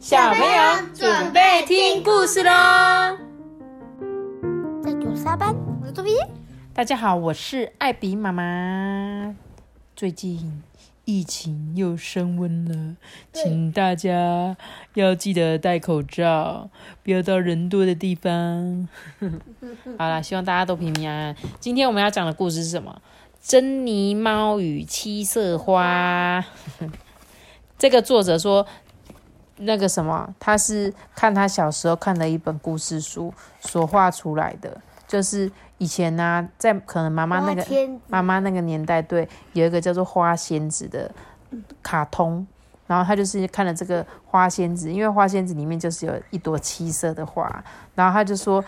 [0.00, 2.50] 小朋友准备听故事喽！
[4.82, 6.12] 在九三班，我是周比。
[6.72, 9.36] 大家好，我是艾比妈妈。
[9.94, 10.62] 最近
[11.04, 12.96] 疫情又升温了，
[13.34, 14.56] 请大家
[14.94, 16.70] 要记得戴口罩，
[17.02, 18.88] 不要到人多的地方。
[19.98, 21.36] 好啦，希望大家都平平安安。
[21.60, 23.02] 今天我们要讲的故事是什么？
[23.42, 26.42] 珍妮猫与七色花。
[27.76, 28.66] 这个作者说。
[29.62, 37.64] 那个什么，他是看他小时候看的一本故事书所画出来的，就是以前呢，在可能妈妈那个
[38.08, 41.10] 妈妈那个年代，对，有一个叫做花仙子的
[41.82, 42.46] 卡通，
[42.86, 47.62] 然后他就是看了这个花仙子，因为花仙子里面就是有一朵七色的花，
[47.94, 48.64] 然后他就说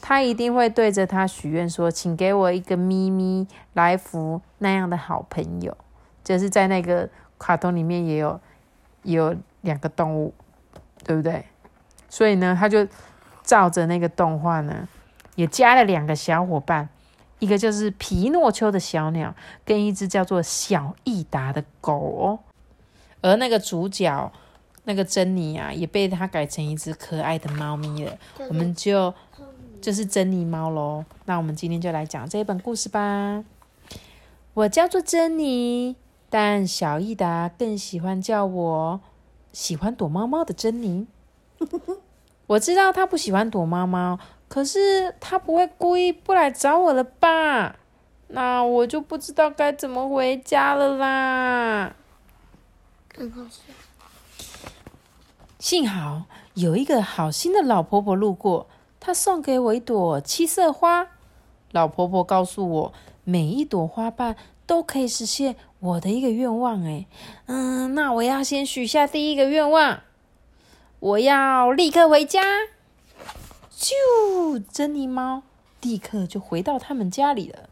[0.00, 5.76] 他一定会对着他许愿说，请给我一个咪咪来福那样的好朋友，
[6.24, 7.06] 就是在那个
[7.38, 8.40] 卡通里面也有
[9.02, 9.36] 有。
[9.62, 10.32] 两个动物，
[11.04, 11.44] 对不对？
[12.08, 12.86] 所以呢，他就
[13.42, 14.88] 照着那个动画呢，
[15.36, 16.88] 也加了两个小伙伴，
[17.38, 22.38] 一个就是皮诺丘的小鸟，跟一只叫做小益达的狗哦。
[23.22, 24.32] 而那个主角
[24.84, 28.16] 那个珍妮啊，也被他改成一只可爱的猫咪了。
[28.48, 29.12] 我们就
[29.80, 31.04] 就是珍妮猫喽。
[31.26, 33.44] 那我们今天就来讲这一本故事吧。
[34.54, 35.96] 我叫做珍妮，
[36.28, 39.00] 但小益达更喜欢叫我。
[39.52, 41.06] 喜欢躲猫猫的珍妮，
[42.46, 47.76] 我知道他不喜欢躲猫猫，可是他不会故意不来找我了吧？
[48.28, 51.94] 那我就不知道该怎么回家了啦。
[55.58, 58.66] 幸好有一个好心的老婆婆路过，
[58.98, 61.08] 她送给我一朵七色花。
[61.72, 62.92] 老婆婆告诉我，
[63.24, 64.36] 每一朵花瓣。
[64.70, 67.06] 都可以实现我的一个愿望哎，
[67.46, 70.00] 嗯，那我要先许下第一个愿望，
[71.00, 72.42] 我要立刻回家。
[73.74, 75.42] 啾，珍妮猫
[75.80, 77.70] 立刻就回到他们家里了。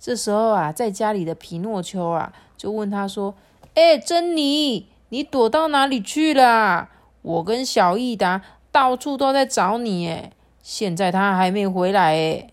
[0.00, 3.34] 这时候啊，在家里的皮诺丘啊，就问他说
[3.74, 6.88] ：“哎，珍妮，你躲到哪里去了？
[7.20, 8.40] 我跟小益达
[8.72, 12.48] 到处都在找你，哎，现在他还没回来，哎，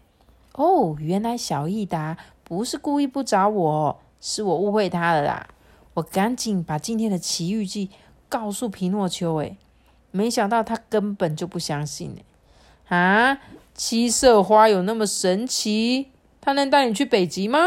[0.56, 5.48] 哦，原来小益达。”不是故意不找我，是我误会他了啦！
[5.94, 7.90] 我赶紧把今天的奇遇记
[8.28, 9.58] 告诉皮诺丘，诶，
[10.12, 12.16] 没想到他根本就不相信，
[12.88, 13.40] 诶，啊，
[13.74, 16.12] 七色花有那么神奇？
[16.42, 17.60] 他能带你去北极吗？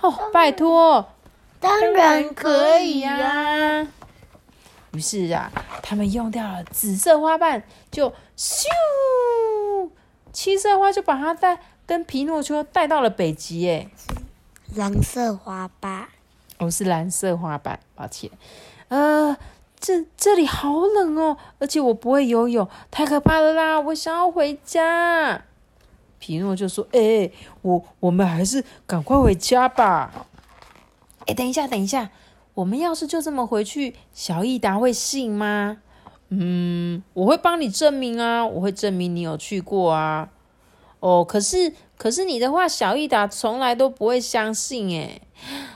[0.00, 1.08] 哦，拜托，
[1.60, 3.86] 当然可以呀！
[4.92, 5.50] 于是啊，
[5.82, 8.64] 他们用掉了紫色花瓣，就咻，
[10.32, 11.60] 七色花就把它带。
[11.86, 13.86] 跟皮诺丘带到了北极，哎，
[14.76, 16.08] 蓝色花瓣，
[16.58, 18.30] 哦，是蓝色花瓣，抱歉，
[18.88, 19.36] 呃，
[19.78, 25.42] 这这里好冷哦，而且我不会游泳，太可怕了啦，我想要回家。
[26.18, 27.30] 皮诺就说：“哎，
[27.60, 30.26] 我我们还是赶快回家吧。”
[31.26, 32.10] 哎，等一下，等一下，
[32.54, 35.78] 我们要是就这么回去，小益达会信吗？
[36.30, 40.30] 嗯，我会帮你证明啊，我会证明你有去过啊。
[41.04, 45.20] 哦，可是可是你的话，小益达从来都不会相信诶。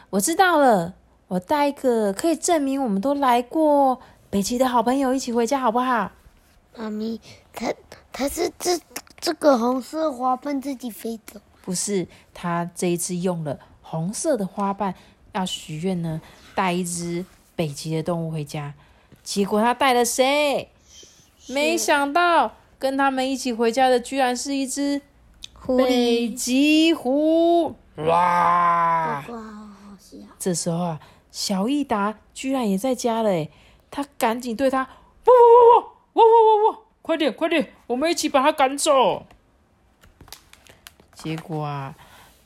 [0.09, 0.94] 我知道了，
[1.27, 4.00] 我带一个可以证明我们都来过
[4.31, 6.12] 北极的好朋友一起回家，好不好？
[6.75, 7.21] 妈咪，
[7.53, 7.75] 他
[8.11, 8.81] 他是这
[9.21, 11.38] 这个红色花瓣自己飞走？
[11.61, 14.94] 不是，他这一次用了红色的花瓣
[15.34, 16.22] 要许愿呢，
[16.55, 18.72] 带一只北极的动物回家。
[19.22, 20.71] 结果他带了谁？
[21.49, 25.03] 没想到跟他们一起回家的居然是一只。
[25.77, 29.23] 北极狐哇！
[30.39, 33.47] 这时候啊，小益达居然也在家了，
[33.91, 34.89] 他赶紧对他，哇
[35.27, 35.84] 哇哇
[36.15, 39.27] 哇哇哇哇哇，快点快点，我们一起把他赶走。
[41.12, 41.95] 结果啊，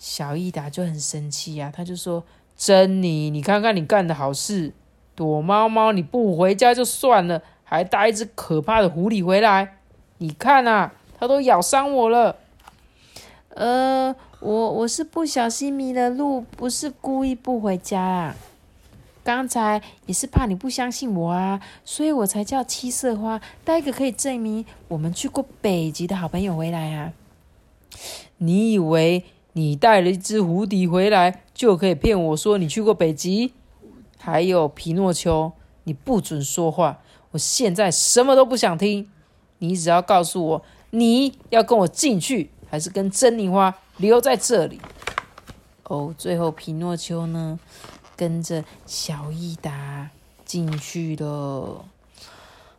[0.01, 2.25] 小益达就很生气呀，他就说
[2.57, 4.73] ：“珍妮，你看看你干的好事，
[5.15, 9.79] 躲猫猫你不回家就算了，还带一只可怕的狐狸回来，
[10.19, 12.39] 你看啊，它都咬伤我了。”
[13.55, 18.37] 呃，我我是不小心迷了路，不是故意不回家啊。
[19.25, 27.13] 刚才也是怕你不相信我啊，所以我才叫七色花带一个可以证明我们去过北极的好朋友回来啊。
[28.39, 33.53] 你以为你带了一只蝴蝶回来就可以骗我说你去过北极？
[34.19, 35.53] 还有皮诺丘，
[35.85, 36.99] 你不准说话！
[37.33, 39.09] 我现在什么都不想听，
[39.59, 42.51] 你只要告诉我你要跟我进去。
[42.73, 44.81] 还是跟珍妮花留在这里
[45.85, 46.15] 哦。
[46.17, 47.61] 最后，皮诺丘呢，
[48.17, 50.09] 跟着小益达
[50.47, 51.85] 进去了。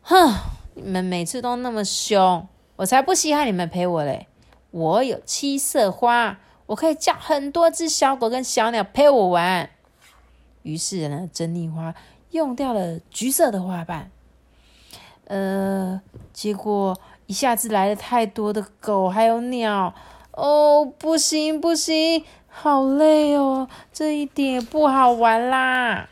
[0.01, 0.33] 哼，
[0.73, 4.25] 你们每次都那么凶，我才不稀罕你们陪我嘞！
[4.71, 9.69] 我有七色花，我可以叫很多只小狗跟小鸟陪我玩。
[10.63, 11.93] 于是呢，珍妮花
[12.31, 14.09] 用掉了橘色的花瓣，
[15.25, 16.01] 呃，
[16.33, 16.99] 结果
[17.33, 19.91] 一下子来了太多的狗还有鸟，
[20.33, 26.07] 哦，不行不行，好累哦，这一点不好玩啦。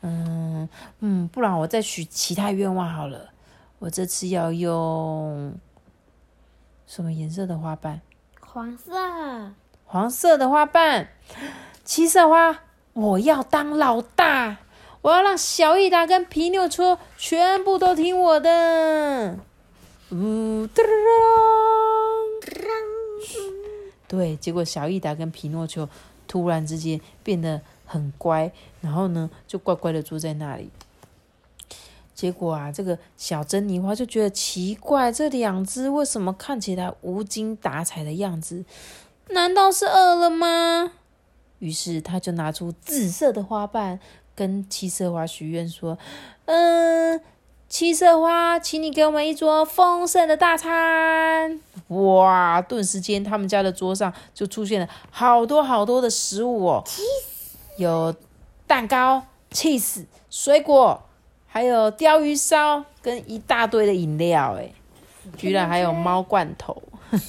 [0.00, 0.68] 嗯
[0.98, 3.28] 嗯，不然我再许其他愿望好了。
[3.78, 5.54] 我这次要用
[6.88, 8.00] 什么颜色的花瓣？
[8.40, 9.52] 黄色。
[9.84, 11.06] 黄色的花瓣，
[11.84, 12.58] 七色花。
[12.94, 14.56] 我要当老大，
[15.02, 19.38] 我要让小益达跟皮诺车全部都听我的。
[20.10, 20.82] 呜哒
[24.08, 25.88] 对，结果小益达跟皮诺丘
[26.28, 30.70] 突然之间变得很乖，然后呢，就乖乖的坐在那里。
[32.14, 38.64] 结果啊，这个小珍妮花就觉得奇怪，这两只为什么看起来无精打采的样子？
[39.30, 40.92] 难道是饿了吗？
[41.58, 43.98] 于是他就拿出紫色的花瓣，
[44.36, 45.98] 跟七色花许愿说
[46.46, 47.20] ：“嗯，
[47.78, 52.58] 七色花，请你给我们一桌丰盛的大餐。”哇！
[52.62, 56.84] 顿时间，他们家的桌上就出现了好多好多的食物哦，
[57.76, 58.14] 有
[58.66, 61.02] 蛋糕、cheese、水果，
[61.46, 64.56] 还有鲷鱼烧，跟一大堆的饮料。
[64.58, 64.72] 哎，
[65.36, 66.82] 居然还有猫罐头，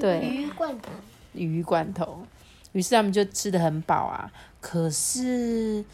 [0.00, 0.90] 对，鱼罐头，
[1.32, 2.26] 鱼罐头。
[2.72, 4.28] 于是他们就吃的很饱啊，
[4.60, 5.84] 可是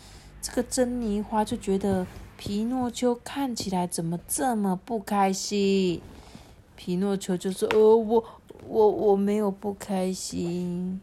[0.41, 2.07] 这个珍妮花就觉得
[2.45, 6.03] 皮诺丘看起来怎么这么不开心？
[6.75, 8.25] 皮诺丘就说：“呃，我
[8.67, 11.01] 我我没有不开心。”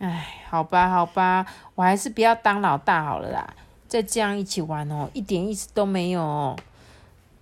[0.00, 1.44] 哎，好吧，好吧，
[1.74, 3.54] 我还是不要当老大好了啦。
[3.86, 6.56] 再这样一起玩哦，一点意思都没有。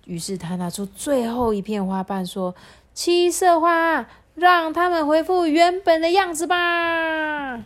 [0.07, 2.53] 于是他拿出最后一片花瓣说
[2.93, 7.63] ：“七色花。”让他们恢复原本的样子吧。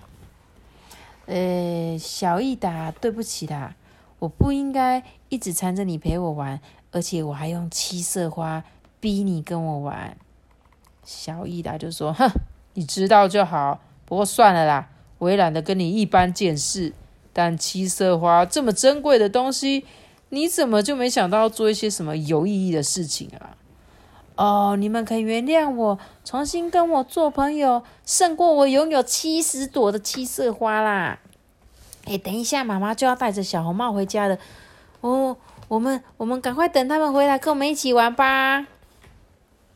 [1.24, 3.74] 呃，小益达，对不起啦，
[4.22, 6.60] 我不应该一直缠着你陪我玩，
[6.92, 8.62] 而且我还用七色花
[9.00, 10.16] 逼你跟我玩。
[11.02, 12.30] 小益达就说：“哼，
[12.74, 13.80] 你知道就好。
[14.04, 16.92] 不过算了啦，我也懒得跟你一般见识。
[17.32, 19.84] 但七色花这么珍贵的东西，
[20.28, 23.56] 你怎么就没想到做一些什么有意义的事情啊？”
[24.36, 31.18] 哦，你们可以原谅我，重新跟我做朋友，胜过我拥有七十朵的七色花啦！
[32.04, 34.38] 哎，等一下，妈妈就要带着小红帽回家了。
[35.00, 35.36] 哦，
[35.68, 38.66] 我们我们赶快等他们回来，跟我们一起玩吧。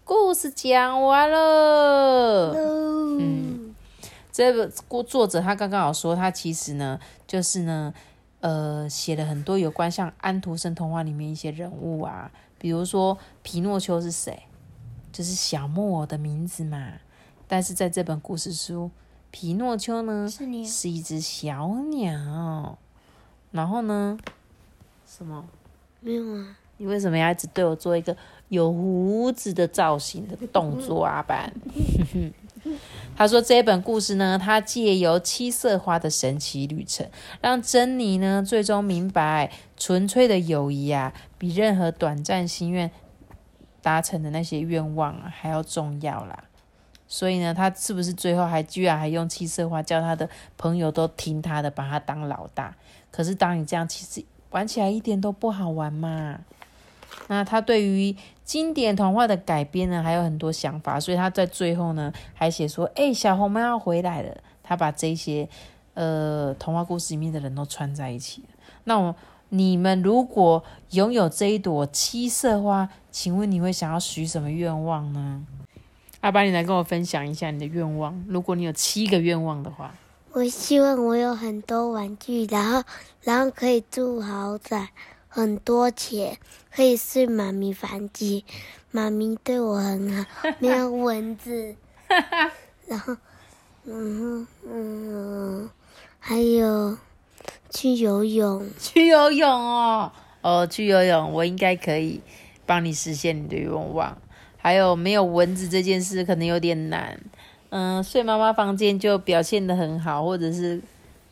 [0.04, 2.52] 故事讲完了。
[2.54, 3.74] 嗯，
[4.30, 7.92] 这个故作者他刚刚好说，他其实呢，就是呢，
[8.40, 12.30] 呃，写了很多有关像安徒生童话里面一些人物啊。
[12.58, 14.44] 比如说，皮诺丘是谁？
[15.12, 16.92] 就是小木偶的名字嘛。
[17.48, 18.90] 但是在这本故事书，
[19.30, 22.78] 皮诺丘呢是一只小鸟。
[23.52, 24.18] 然后呢？
[25.06, 25.44] 什么？
[26.00, 26.56] 没有啊。
[26.78, 28.14] 你为什么要一直对我做一个
[28.48, 31.22] 有胡子的造型的动作啊？
[31.22, 31.50] 班？
[33.16, 37.08] 他说这本故事呢，它借由七色花的神奇旅程，
[37.40, 42.90] 让珍妮呢最终明白，纯粹的友谊啊，比任何短暂心愿
[43.80, 46.44] 达成的那些愿望啊还要重要啦。
[47.08, 52.74] 所以呢，他是不是最后还居然还用七色花叫他的朋友都听他的，把他当老大？
[53.10, 56.40] 可是当你这样，其实玩起来一点都不好玩嘛。
[57.28, 65.48] 那他对于经典童话的改编呢，还有很多想法，所以他在最后呢，还写说：“哎，小红帽要回来了。”他把这些
[65.94, 68.42] 呃童话故事里面的人都串在一起
[68.82, 69.14] 那我
[69.48, 75.46] 你们如果拥有这一朵七色花，请问你会想要许什么愿望呢？
[76.20, 78.24] 阿爸，你来跟我分享一下你的愿望。
[78.28, 79.94] 如果你有七个愿望的话，
[80.32, 82.82] 我希望我有很多玩具，然后
[83.22, 84.88] 然后可以住豪宅。
[85.28, 86.38] 很多钱
[86.74, 88.42] 可以睡妈咪房间，
[88.90, 90.24] 妈咪对我很好，
[90.58, 91.76] 没有蚊子。
[92.88, 93.14] 然后，
[93.84, 95.68] 嗯嗯，
[96.18, 96.96] 还有
[97.68, 102.22] 去游泳，去游泳哦，哦，去游泳，我应该可以
[102.64, 104.16] 帮你实现你的愿望。
[104.66, 107.16] 还有没有蚊子这件事可能有点难，
[107.68, 110.82] 嗯，睡妈妈房间就表现的很好，或者是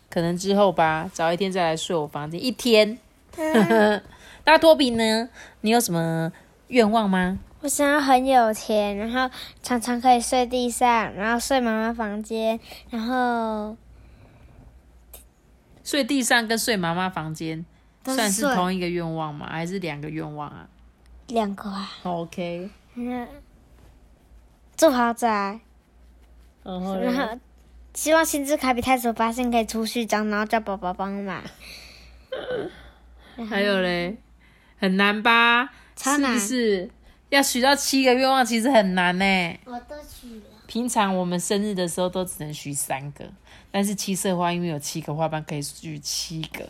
[0.08, 2.96] 可能之后吧，早一天再来睡我房间一天。
[4.46, 5.28] 那托比呢？
[5.62, 6.30] 你有什么
[6.68, 7.36] 愿望吗？
[7.62, 9.28] 我想要很有钱，然后
[9.64, 13.76] 常常可以睡地上，然后睡妈妈房间，然后
[15.82, 17.66] 睡地上跟睡妈妈房间
[18.04, 19.48] 算是同一个愿望吗？
[19.50, 20.68] 还是两个愿望啊？
[21.26, 21.90] 两个啊。
[22.04, 23.28] OK，嗯，
[24.76, 25.60] 住豪宅，
[26.62, 27.38] 然后然后
[27.92, 31.42] 希望星之卡比太守发现可以出序章，然后叫宝宝帮买。
[33.48, 34.16] 还有嘞，
[34.78, 35.64] 很难吧？
[35.64, 36.90] 是超难不是？
[37.30, 39.58] 要许到七个愿望，其实很难呢。
[39.64, 40.44] 我都许了。
[40.66, 43.24] 平常我们生日的时候都只能许三个，
[43.72, 46.68] 但是七色花因为有七个花瓣可以许七个。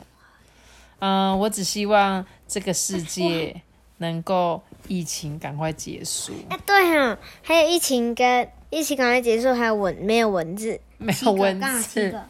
[1.01, 3.61] 嗯、我只希望这个世界
[3.99, 12.11] 能够疫情赶快结束，哎，对哈、还有疫情跟疫情赶快结束，还有文没有文字，没有文刚好七字。
[12.11, 12.25] 个，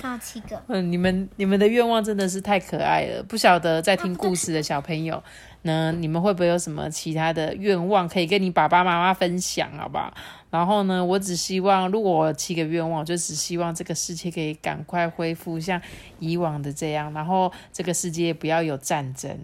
[0.00, 0.62] 刚好七个。
[0.68, 5.20] 嗯，你们你们的愿望真的是太可爱了，不晓得在听故事的小朋友
[5.62, 10.14] 呢，你们会不会有什么其他的愿望可以跟你爸爸妈妈分享，好不好？
[10.50, 15.80] 然后呢，我只希望，如果我有七个愿望，我就只希望这个世界可以赶快恢复像
[16.18, 19.38] 以往的这样，然后这个世界不要有战争，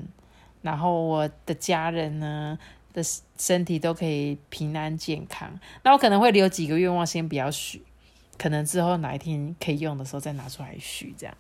[0.67, 2.59] 然后我的家人呢
[2.93, 3.01] 的
[3.39, 5.49] 身体都可以平安健康。
[5.85, 7.81] 那我可能会留几个愿望先不要许，
[8.37, 11.35] 可能之后哪一天可以用的时候再拿出来许，这样。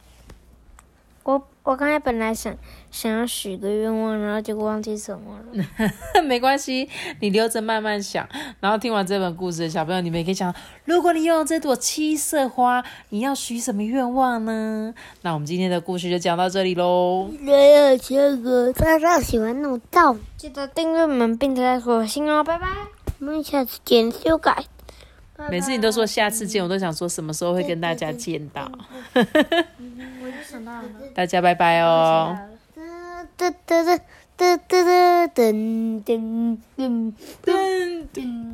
[1.26, 2.56] 我我刚才本来想
[2.92, 5.64] 想要许个愿望，然后结果忘记什么了。
[6.22, 8.28] 没关系，你留着慢慢想。
[8.60, 10.54] 然后听完这本故事的小朋友，你们也可以想，
[10.84, 14.94] 如果你拥有这朵七色花，你要许什么愿望呢？
[15.22, 17.28] 那我们今天的故事就讲到这里喽。
[17.40, 22.68] 没有这个，大家喜欢弄照，记得订阅我们，并且火星哦，拜拜。
[23.18, 24.64] 我们下次见，修改。
[25.50, 28.70] 每次你都说下次见，我都想说什么时候会跟大家见到。
[30.56, 30.88] 我就想到了。
[31.14, 32.36] 大家拜拜哦。
[33.36, 34.00] 噔噔噔
[34.36, 37.12] 噔噔噔噔噔噔。
[37.44, 38.46] 噔噔。